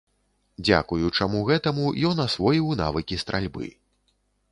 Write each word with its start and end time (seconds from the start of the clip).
Дзякуючаму 0.67 1.41
гэтаму 1.49 1.85
ён 2.11 2.21
асвоіў 2.25 2.73
навыкі 2.81 3.21
стральбы. 3.25 3.67